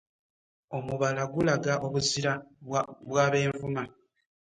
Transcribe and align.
Omubala 0.77 1.23
gulaga 1.33 1.73
obuzira 1.85 2.31
bw’Abenvuma. 3.09 3.83